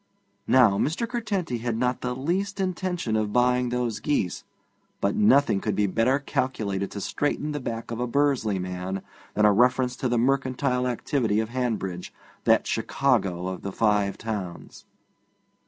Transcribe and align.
Now, 0.47 0.79
Mr. 0.79 1.07
Curtenty 1.07 1.59
had 1.59 1.77
not 1.77 2.01
the 2.01 2.15
least 2.15 2.59
intention 2.59 3.15
of 3.15 3.31
buying 3.31 3.69
those 3.69 3.99
geese, 3.99 4.43
but 4.99 5.13
nothing 5.15 5.61
could 5.61 5.75
be 5.75 5.85
better 5.85 6.17
calculated 6.17 6.89
to 6.89 6.99
straighten 7.01 7.51
the 7.51 7.59
back 7.59 7.91
of 7.91 7.99
a 7.99 8.07
Bursley 8.07 8.57
man 8.57 9.03
than 9.35 9.45
a 9.45 9.53
reference 9.53 9.95
to 9.97 10.09
the 10.09 10.17
mercantile 10.17 10.87
activity 10.87 11.39
of 11.39 11.49
Hanbridge, 11.49 12.11
that 12.45 12.65
Chicago 12.65 13.45
of 13.45 13.61
the 13.61 13.71
Five 13.71 14.17
Towns. 14.17 14.85